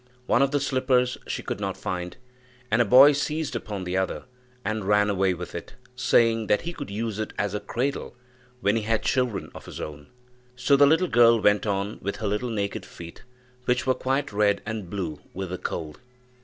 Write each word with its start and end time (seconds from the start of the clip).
One 0.25 0.41
of 0.41 0.49
the 0.49 0.59
slippers 0.59 1.19
she 1.27 1.43
could 1.43 1.59
not 1.59 1.77
find, 1.77 2.17
and 2.71 2.81
a 2.81 2.85
boy 2.85 3.11
seized 3.11 3.55
upon 3.55 3.83
the 3.83 3.97
other 3.97 4.23
and 4.65 4.87
ran 4.87 5.11
away 5.11 5.35
with 5.35 5.53
it, 5.53 5.75
saying 5.95 6.47
that 6.47 6.63
he 6.63 6.73
could 6.73 6.89
use 6.89 7.19
it 7.19 7.33
as 7.37 7.53
a 7.53 7.59
cradle, 7.59 8.15
when 8.61 8.75
he 8.75 8.81
had 8.81 9.03
children 9.03 9.51
of 9.53 9.67
his 9.67 9.79
own. 9.79 10.07
So 10.55 10.75
the 10.75 10.87
little 10.87 11.07
girl 11.07 11.39
went 11.39 11.67
on 11.67 11.99
with 12.01 12.15
her 12.15 12.25
little 12.27 12.49
naked 12.49 12.83
feet, 12.83 13.21
which 13.65 13.85
were 13.85 13.93
quite 13.93 14.33
red 14.33 14.63
and 14.65 14.89
blue 14.89 15.19
with 15.35 15.51
the 15.51 15.59
cold. 15.59 15.99